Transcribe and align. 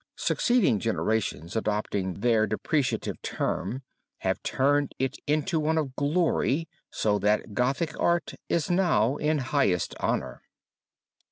Succeeding 0.17 0.79
generations 0.79 1.55
adopting 1.55 2.21
their 2.21 2.47
depreciative 2.47 3.21
term 3.21 3.83
have 4.21 4.41
turned 4.41 4.93
it 4.97 5.19
into 5.27 5.59
one 5.59 5.77
of 5.77 5.95
glory 5.95 6.67
so 6.89 7.19
that 7.19 7.53
Gothic 7.53 7.93
art 7.99 8.33
is 8.49 8.67
now 8.71 9.17
in 9.17 9.37
highest 9.37 9.93
honor. 9.99 10.41